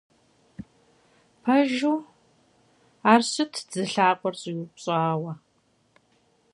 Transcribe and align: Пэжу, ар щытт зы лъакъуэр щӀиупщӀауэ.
Пэжу, 1.43 1.95
ар 3.11 3.21
щытт 3.31 3.55
зы 3.71 3.83
лъакъуэр 3.91 4.35
щӀиупщӀауэ. 4.41 5.33